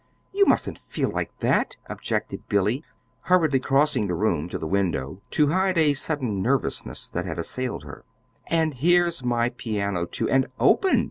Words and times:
You 0.33 0.47
mustn't 0.47 0.79
feel 0.79 1.09
like 1.11 1.31
that!" 1.41 1.77
objected 1.87 2.49
Billy, 2.49 2.83
hurriedly 3.25 3.59
crossing 3.59 4.07
the 4.07 4.15
room 4.15 4.49
to 4.49 4.57
the 4.57 4.65
window 4.65 5.21
to 5.29 5.49
hide 5.49 5.77
a 5.77 5.93
sudden 5.93 6.41
nervousness 6.41 7.07
that 7.09 7.27
had 7.27 7.37
assailed 7.37 7.83
her. 7.83 8.03
"And 8.47 8.73
here's 8.73 9.23
my 9.23 9.49
piano, 9.49 10.07
too, 10.07 10.27
and 10.27 10.47
open!" 10.59 10.99